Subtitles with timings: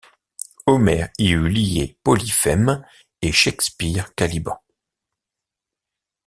[0.65, 2.83] Homère y eût lié Polyphème
[3.21, 4.57] et Shakespeare Caliban.